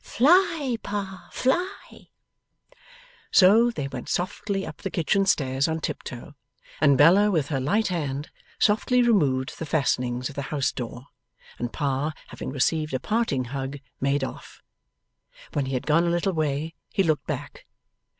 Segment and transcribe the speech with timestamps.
[0.03, 2.07] Fly, Pa, fly!'
[3.29, 6.33] So, they went softly up the kitchen stairs on tiptoe,
[6.79, 11.05] and Bella with her light hand softly removed the fastenings of the house door,
[11.59, 14.63] and Pa, having received a parting hug, made off.
[15.53, 17.67] When he had gone a little way, he looked back.